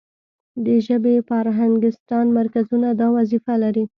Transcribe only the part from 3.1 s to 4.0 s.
وظیفه لري.